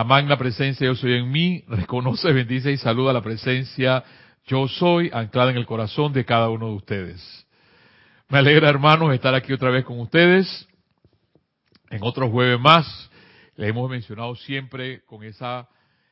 [0.00, 4.02] La magna presencia yo soy en mí, reconoce, bendice y saluda la presencia
[4.46, 7.46] yo soy anclada en el corazón de cada uno de ustedes.
[8.30, 10.66] Me alegra, hermanos, estar aquí otra vez con ustedes
[11.90, 13.10] en otro jueves más.
[13.56, 15.68] Le hemos mencionado siempre con esa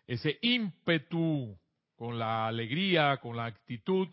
[0.07, 1.57] ese ímpetu,
[1.97, 4.07] con la alegría, con la actitud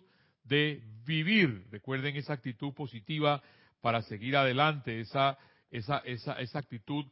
[0.46, 1.66] de vivir.
[1.70, 3.44] Recuerden esa actitud positiva
[3.82, 5.38] para seguir adelante, esa
[5.70, 7.06] esa esa esa actitud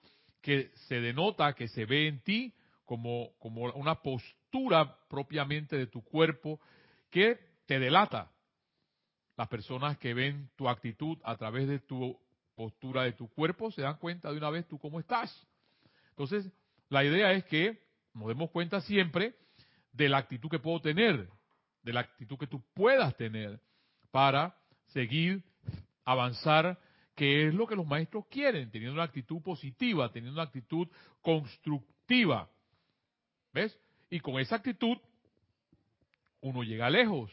[0.44, 6.04] que se denota, que se ve en ti como, como una postura propiamente de tu
[6.04, 6.60] cuerpo
[7.10, 8.30] que te delata.
[9.38, 12.20] Las personas que ven tu actitud a través de tu
[12.56, 15.48] postura de tu cuerpo se dan cuenta de una vez tú cómo estás.
[16.10, 16.52] Entonces,
[16.90, 17.82] la idea es que
[18.14, 19.36] nos demos cuenta siempre
[19.94, 21.30] de la actitud que puedo tener,
[21.84, 23.62] de la actitud que tú puedas tener
[24.12, 24.56] para
[24.88, 25.42] seguir,
[26.04, 26.78] avanzar
[27.16, 30.88] que es lo que los maestros quieren, teniendo una actitud positiva, teniendo una actitud
[31.22, 32.50] constructiva.
[33.54, 33.78] ¿Ves?
[34.10, 34.98] Y con esa actitud
[36.42, 37.32] uno llega lejos.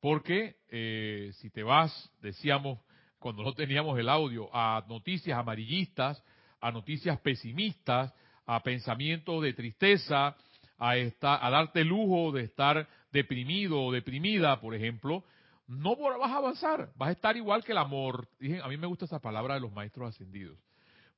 [0.00, 2.78] Porque eh, si te vas, decíamos
[3.18, 6.22] cuando no teníamos el audio, a noticias amarillistas,
[6.60, 8.12] a noticias pesimistas,
[8.44, 10.36] a pensamientos de tristeza,
[10.78, 15.24] a, a darte lujo de estar deprimido o deprimida, por ejemplo,
[15.66, 18.28] no vas a avanzar, vas a estar igual que el amor.
[18.62, 20.58] A mí me gusta esa palabra de los maestros ascendidos.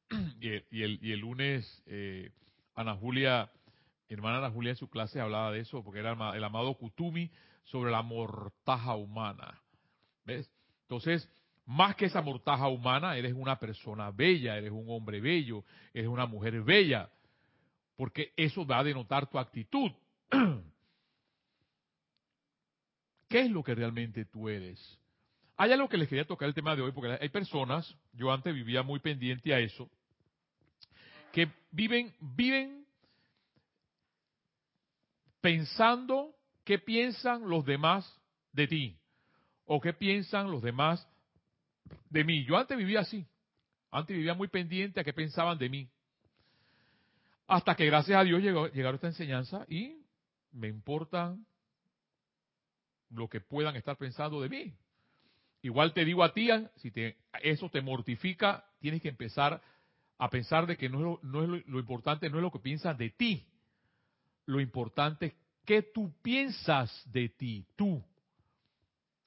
[0.40, 2.30] Y el, el, lunes, eh,
[2.74, 3.50] Ana Julia,
[4.08, 7.30] hermana Ana Julia en su clase hablaba de eso, porque era el, amado Kutumi
[7.64, 9.60] sobre la mortaja humana.
[10.24, 10.48] ¿Ves?
[10.82, 11.28] Entonces,
[11.64, 16.26] más que esa mortaja humana, eres una persona bella, eres un hombre bello, eres una
[16.26, 17.10] mujer bella,
[17.96, 19.90] porque eso va a denotar tu actitud.
[23.28, 24.98] ¿Qué es lo que realmente tú eres?
[25.56, 28.54] Hay algo que les quería tocar el tema de hoy, porque hay personas, yo antes
[28.54, 29.90] vivía muy pendiente a eso,
[31.32, 32.86] que viven, viven
[35.40, 36.34] pensando
[36.64, 38.20] qué piensan los demás
[38.52, 38.98] de ti,
[39.64, 41.06] o qué piensan los demás
[42.10, 42.44] de mí.
[42.44, 43.26] Yo antes vivía así,
[43.90, 45.88] antes vivía muy pendiente a qué pensaban de mí.
[47.48, 50.02] Hasta que gracias a Dios llegó, llegaron esta enseñanza y
[50.52, 51.46] me importan
[53.10, 54.74] lo que puedan estar pensando de mí.
[55.62, 56.92] Igual te digo a ti, si
[57.42, 59.60] eso te mortifica, tienes que empezar
[60.18, 63.46] a pensar de que no es lo, importante, no es lo que piensas de ti.
[64.46, 65.34] Lo importante es
[65.64, 68.02] qué tú piensas de ti, tú,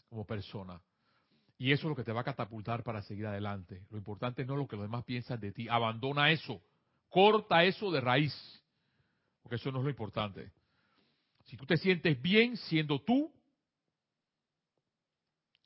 [0.09, 0.81] como persona.
[1.57, 3.84] Y eso es lo que te va a catapultar para seguir adelante.
[3.89, 5.68] Lo importante no es lo que los demás piensan de ti.
[5.68, 6.62] Abandona eso.
[7.09, 8.34] Corta eso de raíz.
[9.44, 10.53] Porque eso no es lo importante.
[11.44, 13.29] Si tú te sientes bien siendo tú,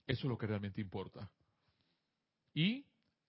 [0.08, 1.30] eso es lo que realmente importa.
[2.54, 2.86] Y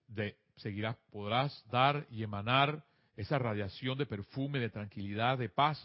[0.07, 2.83] de, seguirás, podrás dar y emanar
[3.15, 5.81] esa radiación de perfume, de tranquilidad, de paz.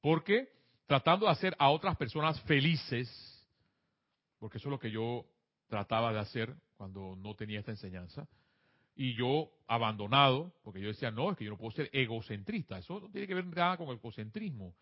[0.00, 0.48] Porque
[0.86, 3.08] tratando de hacer a otras personas felices,
[4.38, 5.26] porque eso es lo que yo
[5.68, 8.26] trataba de hacer cuando no tenía esta enseñanza,
[8.96, 12.98] y yo abandonado, porque yo decía, no, es que yo no puedo ser egocentrista, eso
[13.00, 14.74] no tiene que ver nada con el egocentrismo,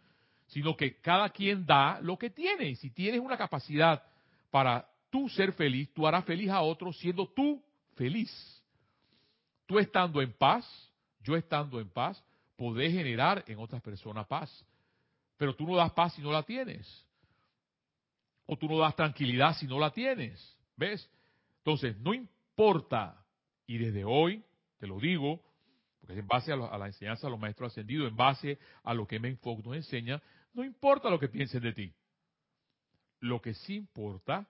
[0.47, 4.03] sino que cada quien da lo que tiene, y si tienes una capacidad
[4.51, 8.31] para tú ser feliz, tú harás feliz a otros siendo tú feliz.
[9.65, 12.23] Tú estando en paz, yo estando en paz,
[12.55, 14.67] podés generar en otras personas paz.
[15.39, 16.87] Pero tú no das paz si no la tienes.
[18.45, 20.55] O tú no das tranquilidad si no la tienes.
[20.77, 21.11] ¿Ves?
[21.61, 23.25] Entonces, no importa,
[23.67, 24.45] y desde hoy,
[24.77, 25.41] te lo digo,
[25.99, 29.07] porque es en base a, la enseñanza de los maestros ascendidos, en base a lo
[29.07, 30.23] que Menfoc nos enseña,
[30.53, 31.95] no importa lo que piensen de ti.
[33.21, 34.47] Lo que sí importa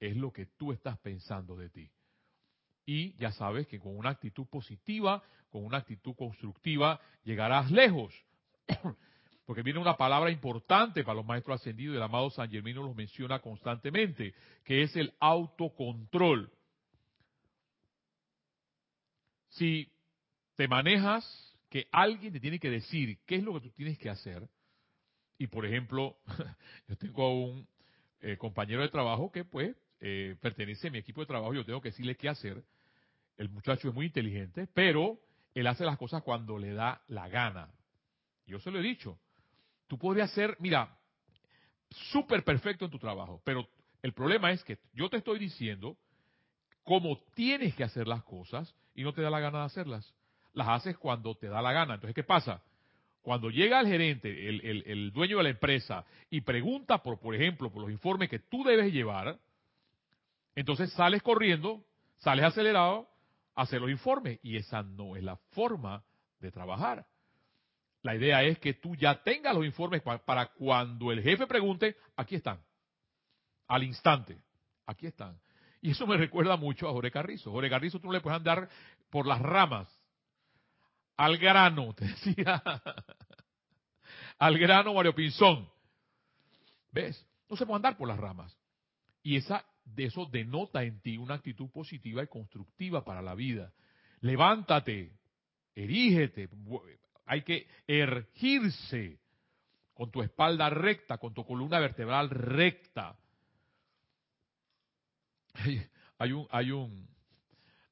[0.00, 1.90] es lo que tú estás pensando de ti.
[2.86, 8.14] Y ya sabes que con una actitud positiva, con una actitud constructiva, llegarás lejos.
[9.44, 13.40] Porque viene una palabra importante para los maestros ascendidos, el amado San Germino los menciona
[13.40, 14.34] constantemente,
[14.64, 16.52] que es el autocontrol.
[19.50, 19.90] Si
[20.54, 21.24] te manejas
[21.70, 24.48] que alguien te tiene que decir qué es lo que tú tienes que hacer,
[25.38, 26.18] y por ejemplo,
[26.88, 27.68] yo tengo a un
[28.20, 31.80] eh, compañero de trabajo que pues eh, pertenece a mi equipo de trabajo, yo tengo
[31.80, 32.62] que decirle qué hacer.
[33.36, 35.18] El muchacho es muy inteligente, pero
[35.54, 37.68] él hace las cosas cuando le da la gana.
[38.46, 39.18] Yo se lo he dicho.
[39.86, 40.96] Tú podrías ser, mira,
[42.12, 43.68] súper perfecto en tu trabajo, pero
[44.02, 45.96] el problema es que yo te estoy diciendo
[46.84, 50.14] cómo tienes que hacer las cosas y no te da la gana de hacerlas.
[50.52, 51.94] Las haces cuando te da la gana.
[51.94, 52.62] Entonces, ¿qué pasa?
[53.22, 57.70] Cuando llega el gerente, el, el dueño de la empresa, y pregunta, por, por ejemplo,
[57.70, 59.38] por los informes que tú debes llevar,
[60.58, 61.84] entonces sales corriendo,
[62.16, 63.08] sales acelerado
[63.54, 66.02] a hacer los informes y esa no es la forma
[66.40, 67.06] de trabajar.
[68.02, 72.36] La idea es que tú ya tengas los informes para cuando el jefe pregunte, aquí
[72.36, 72.60] están.
[73.66, 74.38] Al instante,
[74.86, 75.38] aquí están.
[75.80, 77.50] Y eso me recuerda mucho a Jorge Carrizo.
[77.50, 78.68] Jorge Carrizo tú no le puedes andar
[79.10, 79.88] por las ramas.
[81.16, 82.62] Al grano, te decía.
[84.38, 85.68] Al grano, Mario Pinzón.
[86.90, 87.24] ¿Ves?
[87.48, 88.56] No se puede andar por las ramas.
[89.22, 89.64] Y esa,
[89.96, 93.72] eso denota en ti una actitud positiva y constructiva para la vida.
[94.20, 95.12] Levántate,
[95.74, 96.48] erígete,
[97.26, 99.20] hay que ergirse
[99.94, 103.18] con tu espalda recta, con tu columna vertebral recta.
[106.20, 107.08] Hay, un, hay un,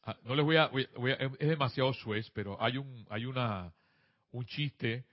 [0.02, 0.70] ah, no les voy a,
[1.38, 3.72] es demasiado suez, pero hay un, hay una,
[4.32, 5.04] un chiste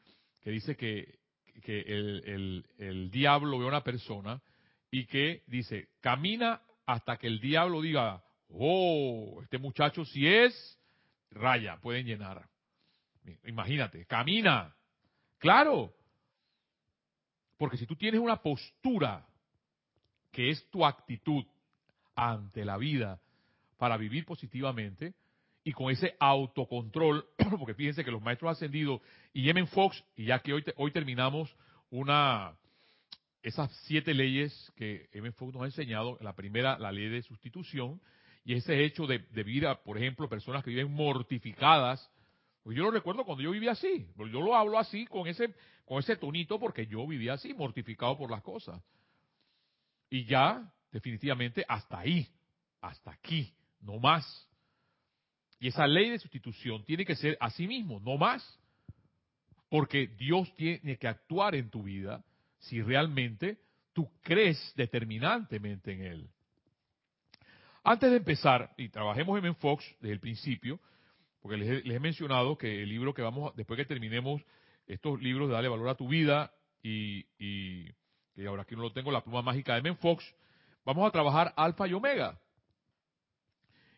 [0.41, 1.19] que dice que,
[1.63, 4.41] que el, el, el diablo ve a una persona
[4.89, 10.79] y que dice, camina hasta que el diablo diga, oh, este muchacho si es
[11.31, 12.47] raya, pueden llenar.
[13.45, 14.75] Imagínate, camina.
[15.39, 15.93] Claro.
[17.57, 19.25] Porque si tú tienes una postura
[20.31, 21.45] que es tu actitud
[22.15, 23.21] ante la vida
[23.77, 25.13] para vivir positivamente
[25.63, 27.25] y con ese autocontrol,
[27.59, 29.01] porque fíjense que los maestros ascendidos
[29.31, 31.55] y Yemen Fox, y ya que hoy, hoy terminamos
[31.89, 32.57] una,
[33.43, 38.01] esas siete leyes que Yemen Fox nos ha enseñado, la primera, la ley de sustitución,
[38.43, 42.09] y ese hecho de, de vivir, por ejemplo, personas que viven mortificadas
[42.63, 44.07] pues yo lo recuerdo cuando yo vivía así.
[44.15, 45.53] Pues yo lo hablo así con ese,
[45.85, 48.81] con ese tonito porque yo vivía así, mortificado por las cosas.
[50.09, 52.27] Y ya, definitivamente, hasta ahí,
[52.81, 54.47] hasta aquí, no más.
[55.59, 58.59] Y esa ley de sustitución tiene que ser así mismo, no más.
[59.69, 62.23] Porque Dios tiene que actuar en tu vida
[62.63, 63.57] si realmente
[63.93, 66.29] tú crees determinantemente en Él.
[67.83, 70.79] Antes de empezar, y trabajemos en Fox desde el principio,
[71.41, 74.41] porque les he, mencionado que el libro que vamos, después que terminemos
[74.87, 77.91] estos libros de Dale Valor a tu Vida y, y
[78.33, 80.23] que ahora aquí no lo tengo, la pluma mágica de Men Fox,
[80.85, 82.39] vamos a trabajar Alfa y Omega.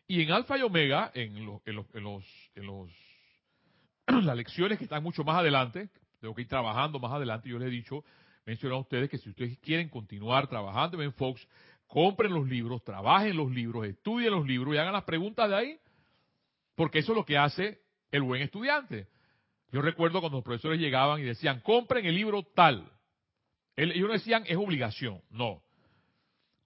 [0.08, 2.24] Y en Alfa y Omega, en, los, en, los, en, los,
[2.56, 2.90] en los,
[4.24, 5.88] las lecciones que están mucho más adelante,
[6.20, 8.04] tengo que ir trabajando más adelante, yo les he dicho,
[8.46, 11.46] mencionado a ustedes que si ustedes quieren continuar trabajando en Fox,
[11.86, 15.80] compren los libros, trabajen los libros, estudien los libros y hagan las preguntas de ahí
[16.76, 17.80] porque eso es lo que hace
[18.12, 19.08] el buen estudiante.
[19.72, 22.92] Yo recuerdo cuando los profesores llegaban y decían, compren el libro tal.
[23.74, 25.20] Ellos no decían, es obligación.
[25.30, 25.62] No.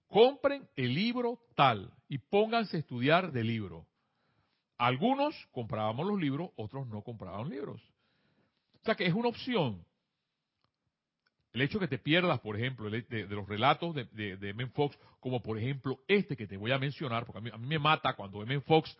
[0.07, 3.87] Compren el libro tal y pónganse a estudiar del libro.
[4.77, 7.81] Algunos comprábamos los libros, otros no compraban libros.
[8.81, 9.85] O sea que es una opción.
[11.53, 14.05] El hecho que te pierdas, por ejemplo, de, los relatos de,
[14.37, 14.67] de, M.
[14.67, 18.13] Fox, como por ejemplo este que te voy a mencionar, porque a mí, me mata
[18.13, 18.61] cuando M.
[18.61, 18.97] Fox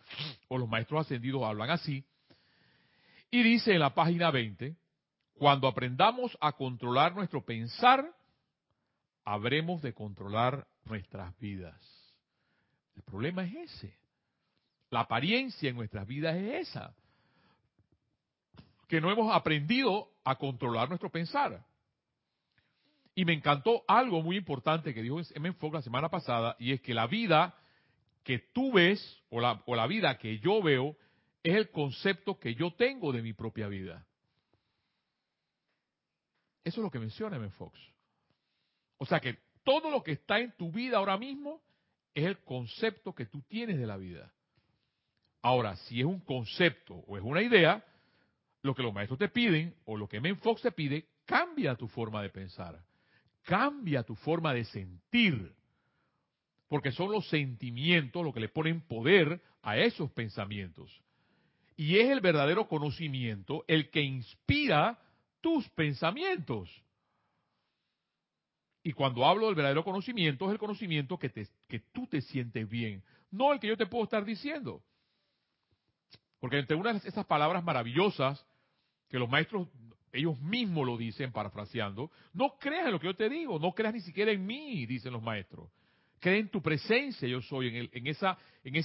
[0.48, 2.04] o los maestros ascendidos hablan así,
[3.30, 4.76] y dice en la página 20,
[5.34, 8.04] cuando aprendamos a controlar nuestro pensar,
[9.24, 11.80] habremos de controlar nuestras vidas.
[12.94, 13.96] El problema es ese.
[14.90, 16.94] La apariencia en nuestras vidas es esa.
[18.86, 21.64] Que no hemos aprendido a controlar nuestro pensar.
[23.14, 25.52] Y me encantó algo muy importante que dijo M.
[25.54, 27.54] Fogg la semana pasada, y es que la vida
[28.24, 30.96] que tú ves, o la, o la vida que yo veo,
[31.42, 34.06] es el concepto que yo tengo de mi propia vida.
[36.64, 37.50] Eso es lo que menciona M.
[37.50, 37.78] Fox.
[38.98, 41.60] O sea que todo lo que está en tu vida ahora mismo
[42.14, 44.32] es el concepto que tú tienes de la vida.
[45.42, 47.84] Ahora, si es un concepto o es una idea,
[48.62, 50.34] lo que los maestros te piden o lo que M.
[50.36, 52.80] Fox te pide, cambia tu forma de pensar
[53.42, 55.54] cambia tu forma de sentir.
[56.68, 60.90] Porque son los sentimientos los que le ponen poder a esos pensamientos.
[61.76, 64.98] Y es el verdadero conocimiento el que inspira
[65.40, 66.70] tus pensamientos.
[68.82, 72.68] Y cuando hablo del verdadero conocimiento, es el conocimiento que, te, que tú te sientes
[72.68, 74.82] bien, no el que yo te puedo estar diciendo.
[76.40, 78.44] Porque entre unas de esas palabras maravillosas
[79.08, 79.68] que los maestros
[80.12, 83.94] ellos mismos lo dicen parafraseando, no creas en lo que yo te digo, no creas
[83.94, 85.70] ni siquiera en mí, dicen los maestros.
[86.20, 88.84] Cree en tu presencia, yo soy, en, el, en esa en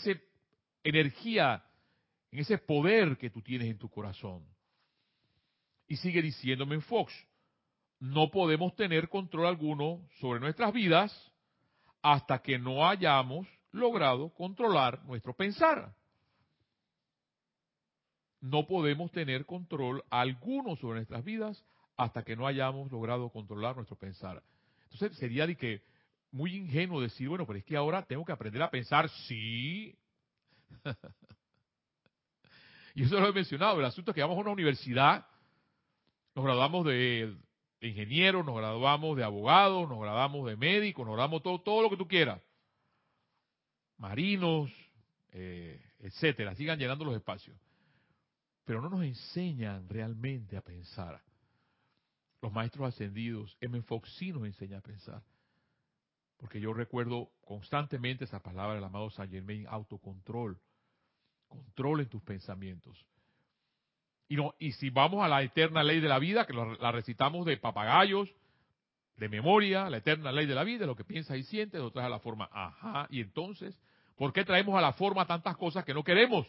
[0.84, 1.64] energía,
[2.32, 4.46] en ese poder que tú tienes en tu corazón.
[5.88, 7.14] Y sigue diciéndome en Fox,
[8.00, 11.32] no podemos tener control alguno sobre nuestras vidas
[12.02, 15.94] hasta que no hayamos logrado controlar nuestro pensar
[18.42, 21.64] no podemos tener control alguno sobre nuestras vidas
[21.96, 24.44] hasta que no hayamos logrado controlar nuestro pensar.
[24.84, 25.82] Entonces sería de que
[26.32, 29.96] muy ingenuo decir, bueno, pero es que ahora tengo que aprender a pensar, sí.
[32.96, 35.26] y eso lo he mencionado, el asunto es que vamos a una universidad,
[36.36, 37.36] nos graduamos de
[37.82, 41.98] ingenieros, nos graduamos de abogados, nos graduamos de médicos, nos graduamos todo, todo lo que
[41.98, 42.42] tú quieras.
[43.98, 44.72] Marinos,
[45.32, 47.58] eh, etcétera, sigan llenando los espacios.
[48.68, 51.22] Pero no nos enseñan realmente a pensar.
[52.42, 53.82] Los maestros ascendidos, M.
[53.84, 55.24] Fox sí nos enseña a pensar.
[56.36, 60.60] Porque yo recuerdo constantemente esa palabra del amado Saint Germain, autocontrol.
[61.48, 63.06] Controlen tus pensamientos.
[64.28, 67.46] Y, no, y si vamos a la eterna ley de la vida, que la recitamos
[67.46, 68.30] de papagayos,
[69.16, 72.08] de memoria, la eterna ley de la vida, lo que piensas y sientes, lo traes
[72.08, 73.80] a la forma, ajá, y entonces,
[74.18, 76.46] ¿por qué traemos a la forma tantas cosas que no queremos?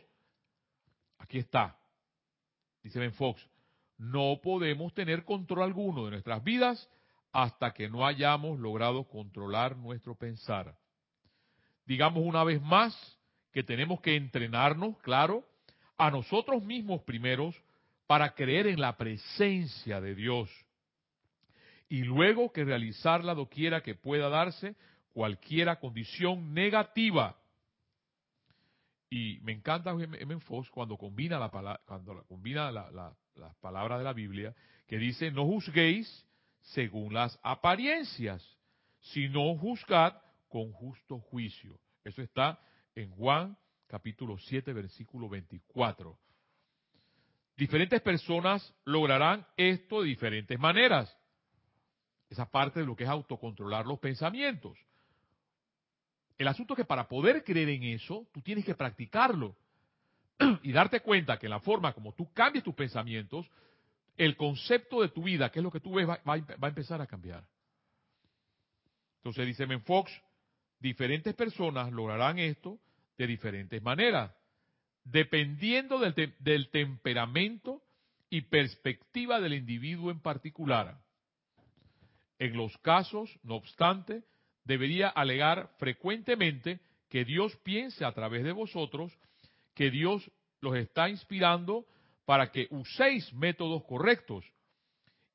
[1.19, 1.78] Aquí está,
[2.83, 3.47] dice Ben Fox,
[3.97, 6.89] no podemos tener control alguno de nuestras vidas
[7.33, 10.77] hasta que no hayamos logrado controlar nuestro pensar.
[11.85, 13.19] Digamos una vez más
[13.53, 15.45] que tenemos que entrenarnos, claro,
[15.97, 17.55] a nosotros mismos primeros
[18.07, 20.51] para creer en la presencia de Dios
[21.89, 24.77] y luego que realizarla doquiera que pueda darse
[25.13, 27.38] cualquiera condición negativa.
[29.11, 30.41] Y me encanta M.
[30.41, 34.55] Fox cuando combina la cuando combina las palabras de la Biblia
[34.87, 36.27] que dice no juzguéis
[36.61, 38.45] según las apariencias,
[39.01, 40.15] sino juzgad
[40.49, 41.79] con justo juicio.
[42.05, 42.61] Eso está
[42.95, 46.19] en Juan capítulo 7 versículo 24.
[47.57, 51.17] Diferentes personas lograrán esto de diferentes maneras.
[52.29, 54.79] Esa parte de lo que es autocontrolar los pensamientos.
[56.39, 59.57] El asunto es que para poder creer en eso, tú tienes que practicarlo
[60.63, 63.47] y darte cuenta que la forma como tú cambies tus pensamientos,
[64.17, 67.07] el concepto de tu vida, que es lo que tú ves, va, a empezar a
[67.07, 67.45] cambiar.
[69.19, 70.13] Entonces dice Men Fox,
[70.79, 72.79] diferentes personas lograrán esto
[73.17, 74.33] de diferentes maneras
[75.11, 77.83] dependiendo del, temperamento
[78.31, 80.99] y perspectiva del individuo en particular.
[82.39, 84.23] En los casos, no obstante,
[84.69, 89.13] debería alegar frecuentemente que Dios piense a través de vosotros,
[89.75, 91.87] que Dios los está inspirando
[92.25, 94.45] para que uséis métodos correctos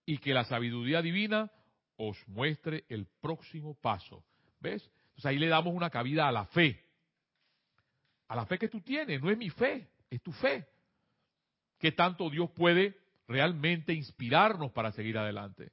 [0.05, 1.51] y que la sabiduría divina
[1.97, 4.23] os muestre el próximo paso.
[4.59, 4.89] ¿Ves?
[5.07, 6.79] Entonces ahí le damos una cabida a la fe
[8.27, 9.21] a la fe que tú tienes.
[9.21, 10.65] No es mi fe, es tu fe.
[11.77, 12.97] ¿Qué tanto Dios puede
[13.27, 15.71] realmente inspirarnos para seguir adelante?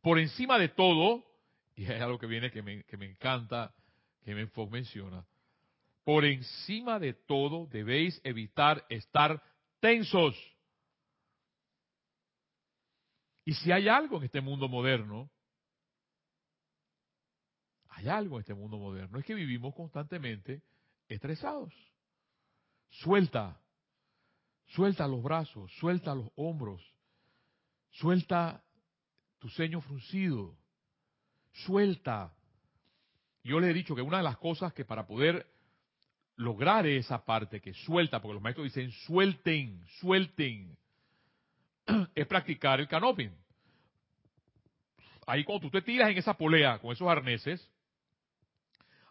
[0.00, 1.24] Por encima de todo,
[1.76, 3.74] y es algo que viene que me, que me encanta,
[4.22, 5.26] que Menfoc menciona,
[6.04, 9.42] por encima de todo debéis evitar estar
[9.80, 10.34] tensos.
[13.44, 15.30] Y si hay algo en este mundo moderno,
[17.88, 20.62] hay algo en este mundo moderno, es que vivimos constantemente
[21.08, 21.72] estresados.
[22.90, 23.60] Suelta,
[24.66, 26.82] suelta los brazos, suelta los hombros,
[27.90, 28.62] suelta
[29.38, 30.56] tu ceño fruncido,
[31.66, 32.32] suelta.
[33.42, 35.46] Yo le he dicho que una de las cosas que para poder
[36.36, 40.76] lograr esa parte que suelta, porque los maestros dicen suelten, suelten,
[42.14, 43.30] es practicar el canoping.
[45.26, 47.70] Ahí cuando tú te tiras en esa polea con esos arneses,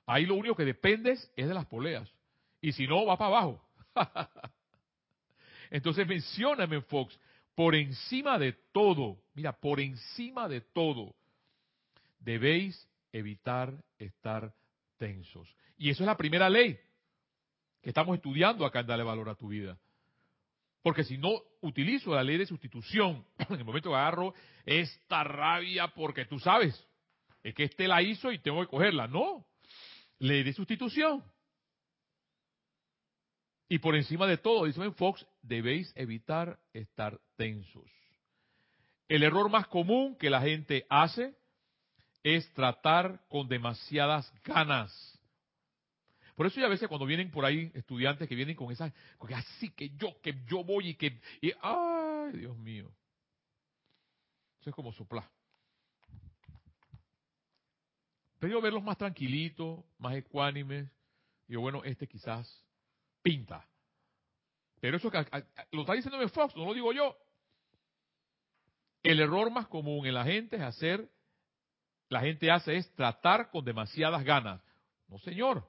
[0.05, 2.09] Ahí lo único que dependes es de las poleas.
[2.62, 3.62] Y si no, va para abajo.
[5.71, 7.17] Entonces mencióname, Fox,
[7.55, 11.15] por encima de todo, mira, por encima de todo,
[12.23, 14.53] debéis evitar estar
[14.97, 15.47] tensos.
[15.77, 16.79] Y eso es la primera ley
[17.81, 19.77] que estamos estudiando acá en Dale Valor a tu Vida.
[20.81, 24.33] Porque si no utilizo la ley de sustitución, en el momento que agarro
[24.65, 26.87] esta rabia porque tú sabes,
[27.43, 29.07] es que este la hizo y tengo que cogerla.
[29.07, 29.45] No,
[30.19, 31.23] ley de sustitución.
[33.67, 37.89] Y por encima de todo, dice Fox, debéis evitar estar tensos.
[39.07, 41.35] El error más común que la gente hace
[42.23, 45.19] es tratar con demasiadas ganas.
[46.35, 48.91] Por eso ya a veces cuando vienen por ahí estudiantes que vienen con esa,
[49.27, 51.19] que así que yo, que yo voy y que,
[51.61, 52.91] ay Dios mío.
[54.61, 55.29] Eso es como soplar.
[58.39, 60.89] Pero verlos más tranquilitos, más ecuánimes.
[61.47, 62.63] Y bueno, este quizás
[63.21, 63.67] pinta.
[64.79, 65.25] Pero eso que
[65.71, 67.17] lo está diciendo Fox, no lo digo yo.
[69.01, 71.09] El error más común en la gente es hacer,
[72.10, 74.62] la gente hace es tratar con demasiadas ganas.
[75.07, 75.67] No, señor.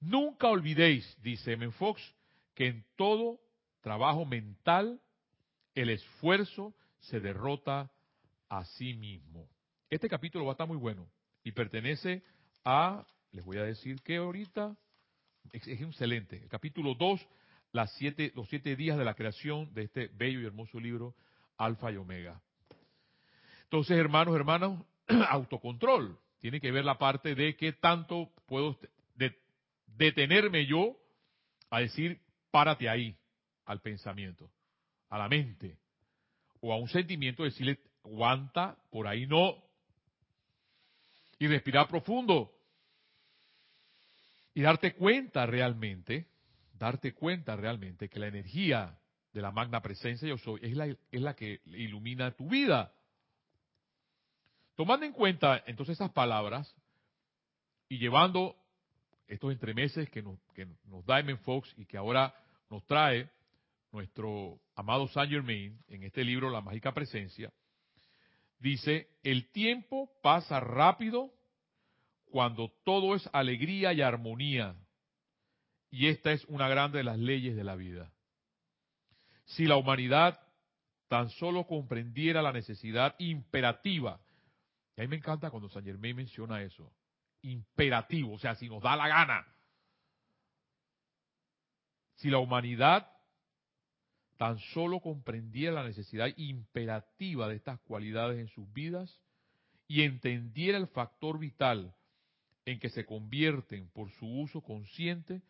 [0.00, 1.70] Nunca olvidéis, dice M.
[1.72, 2.02] Fox,
[2.54, 3.40] que en todo
[3.80, 5.00] trabajo mental
[5.74, 7.90] el esfuerzo se derrota
[8.48, 9.48] a sí mismo.
[9.90, 11.08] Este capítulo va a estar muy bueno
[11.44, 12.22] y pertenece
[12.64, 14.76] a, les voy a decir que ahorita,
[15.52, 17.26] es, excelente, el capítulo 2,
[17.72, 21.14] las siete, los siete días de la creación de este bello y hermoso libro,
[21.56, 22.40] Alfa y Omega.
[23.64, 24.84] Entonces, hermanos, hermanos,
[25.28, 26.18] autocontrol.
[26.38, 28.78] Tiene que ver la parte de qué tanto puedo
[29.86, 30.96] detenerme yo
[31.70, 32.20] a decir,
[32.50, 33.16] párate ahí,
[33.64, 34.50] al pensamiento,
[35.08, 35.78] a la mente,
[36.60, 39.56] o a un sentimiento, decirle, aguanta, por ahí no.
[41.38, 42.52] Y respirar profundo.
[44.54, 46.28] Y darte cuenta realmente,
[46.72, 48.98] darte cuenta realmente que la energía
[49.32, 52.92] de la magna presencia yo soy es la, es la que ilumina tu vida.
[54.76, 56.74] Tomando en cuenta entonces esas palabras
[57.88, 58.54] y llevando
[59.26, 61.36] estos entremeses que nos, que nos da M.
[61.38, 62.34] Fox y que ahora
[62.70, 63.28] nos trae
[63.90, 67.50] nuestro amado Saint Germain en este libro La Mágica Presencia,
[68.58, 71.32] dice, el tiempo pasa rápido
[72.26, 74.76] cuando todo es alegría y armonía.
[75.90, 78.12] Y esta es una grande de las leyes de la vida.
[79.46, 80.38] Si la humanidad
[81.08, 84.20] tan solo comprendiera la necesidad imperativa,
[84.96, 86.90] y a mí me encanta cuando Saint Germain menciona eso,
[87.42, 89.46] imperativo, o sea, si nos da la gana.
[92.14, 93.10] Si la humanidad
[94.38, 99.20] tan solo comprendiera la necesidad imperativa de estas cualidades en sus vidas
[99.86, 101.94] y entendiera el factor vital
[102.64, 105.42] en que se convierten por su uso consciente,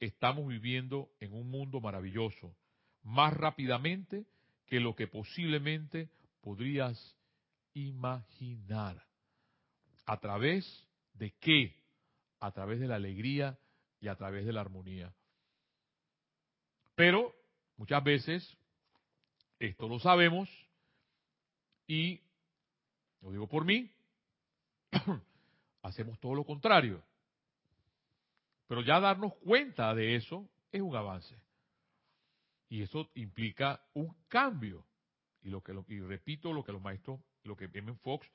[0.00, 2.54] estamos viviendo en un mundo maravilloso,
[3.02, 4.26] más rápidamente
[4.66, 6.08] que lo que posiblemente
[6.40, 7.15] podrías
[7.76, 9.04] imaginar.
[10.06, 10.64] ¿A través
[11.14, 11.74] de qué?
[12.40, 13.58] A través de la alegría
[14.00, 15.14] y a través de la armonía.
[16.94, 17.34] Pero
[17.76, 18.56] muchas veces
[19.58, 20.48] esto lo sabemos
[21.86, 22.20] y,
[23.20, 23.92] lo digo por mí,
[25.82, 27.02] hacemos todo lo contrario.
[28.68, 31.36] Pero ya darnos cuenta de eso es un avance.
[32.68, 34.84] Y eso implica un cambio.
[35.42, 37.94] Y lo que y repito lo que los maestros, lo que M.
[38.02, 38.26] Fox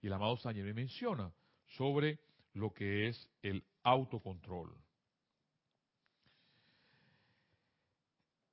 [0.00, 1.32] y el amado Sánchez me mencionan
[1.76, 2.18] sobre
[2.54, 4.74] lo que es el autocontrol.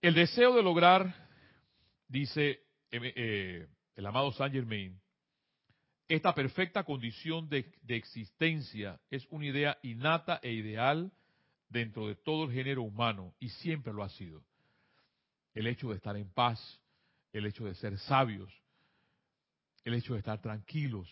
[0.02, 1.14] El deseo de lograr,
[2.08, 5.00] dice eh, el amado Saint Germain,
[6.08, 11.12] esta perfecta condición de, existencia es una idea innata e ideal
[11.68, 14.42] dentro de todo el género humano y siempre lo ha sido.
[15.54, 16.80] El hecho de estar en paz,
[17.34, 18.54] el hecho de ser sabios,
[19.88, 21.08] el hecho de estar tranquilos.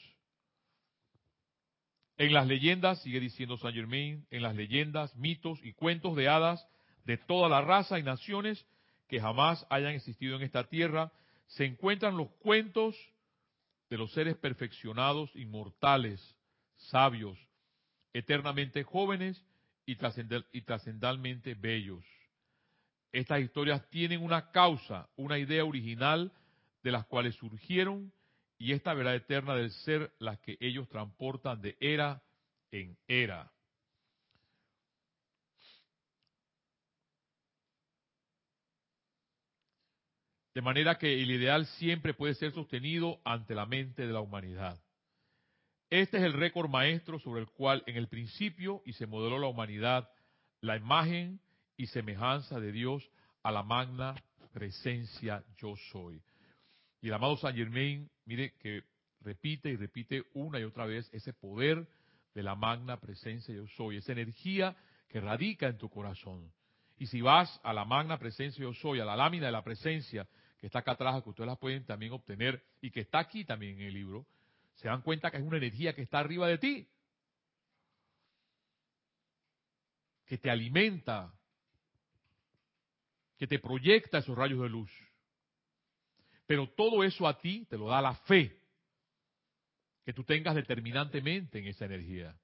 [2.18, 6.68] En las leyendas, sigue diciendo Saint Germain, en las leyendas, mitos y cuentos de hadas
[7.06, 8.66] de toda la raza y naciones
[9.08, 11.14] que jamás hayan existido en esta tierra,
[11.48, 12.98] se encuentran los cuentos
[13.90, 16.36] de los seres perfeccionados, inmortales,
[16.76, 17.38] sabios,
[18.12, 19.42] eternamente jóvenes
[19.86, 22.04] y trascendalmente bellos.
[23.14, 26.34] Estas historias tienen una causa, una idea original
[26.84, 28.12] de las cuales surgieron
[28.58, 32.24] y esta verdad eterna del ser las que ellos transportan de era
[32.72, 33.52] en era.
[40.54, 44.82] De manera que el ideal siempre puede ser sostenido ante la mente de la humanidad.
[45.90, 49.48] Este es el récord maestro sobre el cual en el principio y se modeló la
[49.48, 50.10] humanidad,
[50.62, 51.42] la imagen
[51.76, 53.10] y semejanza de Dios
[53.44, 54.16] a la magna
[54.54, 56.22] presencia yo soy.
[57.06, 58.82] Y el amado Saint Germain, mire que
[59.22, 61.88] repite y repite una y otra vez ese poder
[62.34, 64.76] de la magna presencia yo soy, esa energía
[65.08, 66.52] que radica en tu corazón.
[66.98, 70.28] Y si vas a la magna presencia yo soy, a la lámina de la presencia
[70.58, 73.80] que está acá atrás, que ustedes la pueden también obtener y que está aquí también
[73.80, 74.26] en el libro,
[74.74, 76.90] se dan cuenta que es una energía que está arriba de ti,
[80.26, 81.32] que te alimenta,
[83.38, 85.05] que te proyecta esos rayos de luz.
[86.46, 88.60] Pero todo eso a ti te lo da la fe,
[90.04, 92.38] que tú tengas determinantemente en esa energía.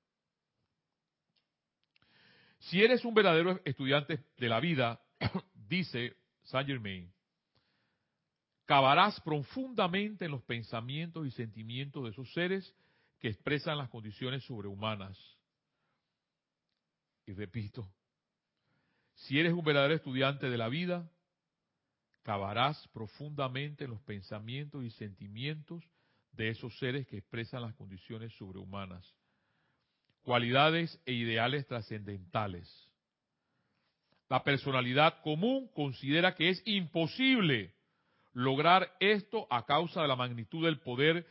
[2.59, 5.01] Si eres un verdadero estudiante de la vida,
[5.53, 7.11] dice Saint Germain,
[8.65, 12.73] cavarás profundamente en los pensamientos y sentimientos de esos seres
[13.19, 15.17] que expresan las condiciones sobrehumanas.
[17.25, 17.87] Y repito,
[19.13, 21.09] si eres un verdadero estudiante de la vida,
[22.23, 25.83] cavarás profundamente en los pensamientos y sentimientos
[26.33, 29.05] de esos seres que expresan las condiciones sobrehumanas,
[30.21, 32.89] cualidades e ideales trascendentales.
[34.29, 37.73] La personalidad común considera que es imposible
[38.33, 41.27] lograr esto a causa de la magnitud del poder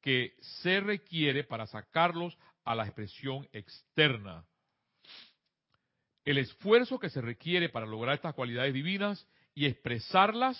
[0.00, 4.44] que se requiere para sacarlos a la expresión externa.
[6.24, 9.26] el esfuerzo que se requiere para lograr estas cualidades divinas
[9.58, 10.56] y expresarlas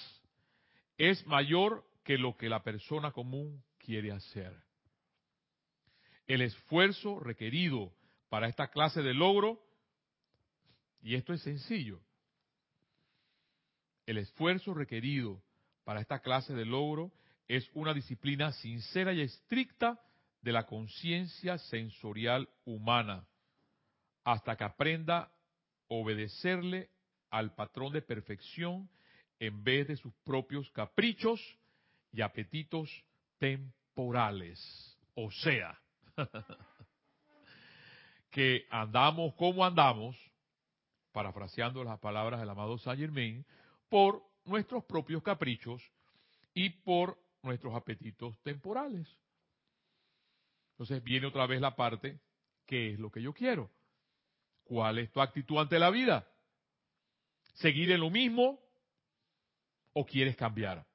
[0.96, 4.52] es mayor que lo que la persona común quiere hacer.
[6.26, 7.92] El esfuerzo requerido
[8.28, 9.64] para esta clase de logro,
[11.00, 12.00] y esto es sencillo,
[14.04, 15.40] el esfuerzo requerido
[15.84, 17.12] para esta clase de logro
[17.46, 20.02] es una disciplina sincera y estricta
[20.42, 23.28] de la conciencia sensorial humana,
[24.24, 25.30] hasta que aprenda a
[25.86, 26.90] obedecerle
[27.30, 28.88] al patrón de perfección
[29.38, 31.40] en vez de sus propios caprichos
[32.12, 32.90] y apetitos
[33.38, 34.96] temporales.
[35.14, 35.78] O sea,
[38.30, 40.16] que andamos como andamos,
[41.12, 43.44] parafraseando las palabras del amado Saint Germain,
[43.88, 45.82] por nuestros propios caprichos
[46.54, 49.08] y por nuestros apetitos temporales.
[50.72, 52.20] Entonces viene otra vez la parte,
[52.66, 53.70] ¿qué es lo que yo quiero?
[54.64, 56.26] ¿Cuál es tu actitud ante la vida?
[57.58, 58.60] ¿Seguir en lo mismo
[59.92, 60.86] o quieres cambiar?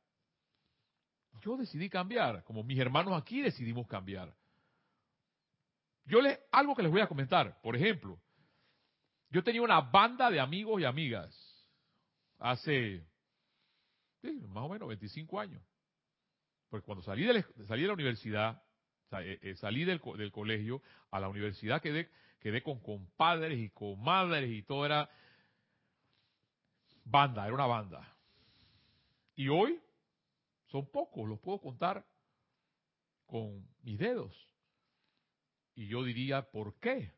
[1.42, 4.34] Yo decidí cambiar, como mis hermanos aquí decidimos cambiar.
[6.06, 8.20] Yo le algo que les voy a comentar, por ejemplo,
[9.30, 11.36] yo tenía una banda de amigos y amigas
[12.40, 13.06] hace
[14.22, 15.62] más o menos 25 años.
[16.70, 18.64] Porque cuando salí de la, salí de la universidad,
[19.20, 24.50] eh, eh, salí del, del, colegio a la universidad, quedé, quedé con compadres y comadres
[24.50, 25.10] y todo era
[27.04, 28.16] banda, era una banda.
[29.36, 29.80] Y hoy
[30.68, 32.06] son pocos, los puedo contar
[33.26, 34.36] con mis dedos.
[35.76, 37.12] Y yo diría, ¿por qué?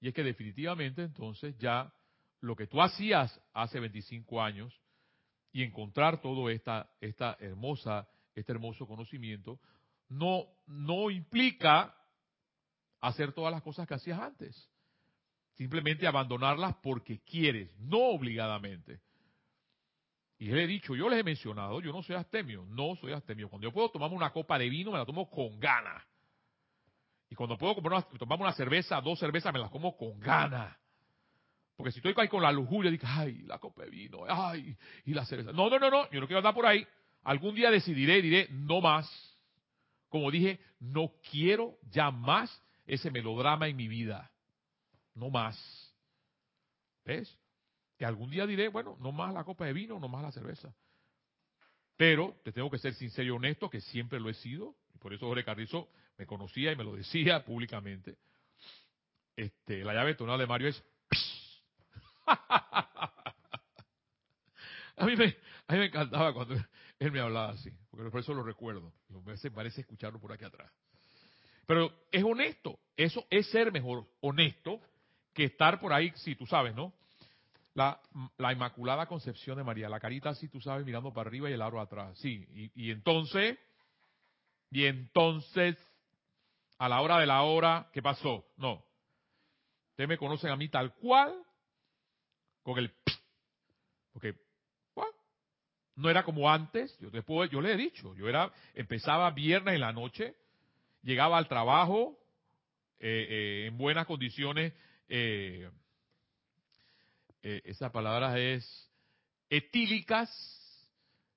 [0.00, 1.92] Y es que definitivamente entonces ya
[2.40, 4.78] lo que tú hacías hace 25 años
[5.52, 9.60] y encontrar todo esta, esta hermosa, este hermoso conocimiento,
[10.08, 11.96] no, no implica
[13.00, 14.70] hacer todas las cosas que hacías antes.
[15.54, 19.00] Simplemente abandonarlas porque quieres, no obligadamente.
[20.38, 23.48] Y les he dicho, yo les he mencionado, yo no soy astemio, no soy astemio.
[23.48, 26.02] Cuando yo puedo tomarme una copa de vino, me la tomo con ganas.
[27.30, 30.76] Y cuando puedo tomarme una cerveza, dos cervezas, me las como con ganas.
[31.76, 35.14] Porque si estoy ahí con la lujuria, digo, ay, la copa de vino, ay, y
[35.14, 35.52] la cerveza.
[35.52, 36.86] No, no, no, no, yo no quiero andar por ahí.
[37.22, 39.08] Algún día decidiré, diré, no más.
[40.08, 44.30] Como dije, no quiero ya más ese melodrama en mi vida.
[45.14, 45.56] No más.
[47.04, 47.38] ¿Ves?
[47.96, 50.74] Que algún día diré, bueno, no más la copa de vino, no más la cerveza.
[51.96, 55.14] Pero te tengo que ser sincero y honesto, que siempre lo he sido, y por
[55.14, 58.16] eso Jorge Carrizo me conocía y me lo decía públicamente.
[59.36, 60.82] Este, la llave tonal de Mario es
[62.26, 63.22] a,
[65.04, 66.54] mí me, a mí me encantaba cuando
[66.98, 68.92] él me hablaba así, porque por eso lo recuerdo.
[69.08, 70.70] Me parece, parece escucharlo por aquí atrás.
[71.66, 74.80] Pero es honesto, eso es ser mejor honesto
[75.34, 76.92] que estar por ahí, sí, tú sabes, ¿no?
[77.74, 78.00] La,
[78.38, 81.62] la Inmaculada Concepción de María, la carita así, tú sabes, mirando para arriba y el
[81.62, 82.46] aro atrás, sí.
[82.54, 83.58] Y, y entonces,
[84.70, 85.76] y entonces,
[86.78, 88.46] a la hora de la hora, ¿qué pasó?
[88.56, 88.84] No.
[89.90, 91.34] Ustedes me conocen a mí tal cual,
[92.62, 92.92] con el
[94.12, 94.36] porque
[95.96, 99.80] no era como antes, yo después yo le he dicho, yo era empezaba viernes en
[99.80, 100.34] la noche,
[101.02, 102.18] llegaba al trabajo
[102.98, 104.72] eh, eh, en buenas condiciones,
[105.08, 105.70] eh,
[107.42, 108.90] esa palabra es
[109.50, 110.30] etílicas.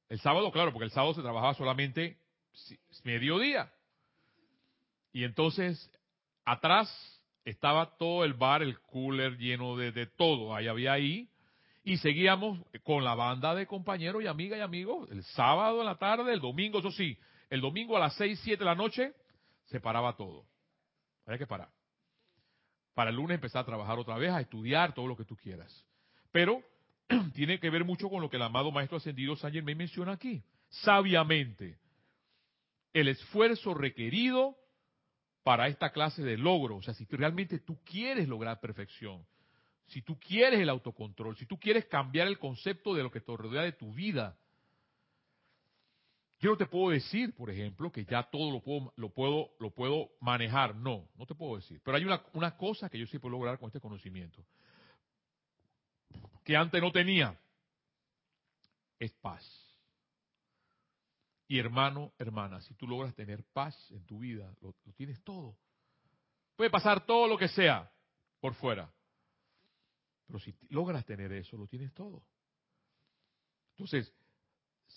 [0.10, 2.18] El sábado, claro, porque el sábado se trabajaba solamente
[3.04, 3.72] mediodía.
[5.12, 5.92] Y entonces,
[6.46, 6.90] atrás
[7.44, 11.30] estaba todo el bar, el cooler lleno de, de todo, ahí había ahí,
[11.84, 15.98] y seguíamos con la banda de compañeros y amigas y amigos, el sábado en la
[15.98, 17.18] tarde, el domingo, eso sí,
[17.50, 19.14] el domingo a las seis, siete de la noche,
[19.66, 20.46] se paraba todo.
[21.26, 21.70] Había que parar.
[22.98, 25.86] Para el lunes empezar a trabajar otra vez, a estudiar, todo lo que tú quieras.
[26.32, 26.64] Pero
[27.36, 30.44] tiene que ver mucho con lo que el amado Maestro Ascendido San Germain menciona aquí.
[30.68, 31.78] Sabiamente,
[32.94, 34.58] el esfuerzo requerido
[35.44, 36.78] para esta clase de logro.
[36.78, 39.24] O sea, si realmente tú quieres lograr perfección,
[39.86, 43.38] si tú quieres el autocontrol, si tú quieres cambiar el concepto de lo que te
[43.38, 44.40] rodea de tu vida,
[46.40, 49.72] yo no te puedo decir, por ejemplo, que ya todo lo puedo, lo puedo, lo
[49.72, 50.76] puedo manejar.
[50.76, 51.82] No, no te puedo decir.
[51.84, 54.46] Pero hay una, una cosa que yo sí puedo lograr con este conocimiento,
[56.44, 57.38] que antes no tenía,
[59.00, 59.68] es paz.
[61.48, 65.58] Y hermano, hermana, si tú logras tener paz en tu vida, lo, tienes todo.
[66.56, 67.90] Puede pasar todo lo que sea
[68.42, 68.92] por fuera.
[70.26, 72.22] Pero si logras tener eso, lo tienes todo.
[73.72, 74.14] Entonces,